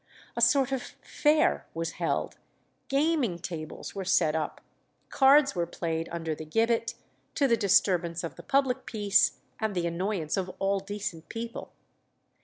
[0.35, 2.39] A sort of fair was held,
[2.87, 4.59] gaming tables were set up,
[5.09, 6.95] cards were played under the gibbet,
[7.35, 11.71] to the disturbance of the public peace and the annoyance of all decent people.